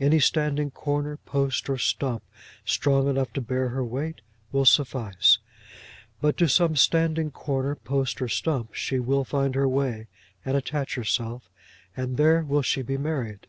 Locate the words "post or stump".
1.18-2.24, 7.76-8.74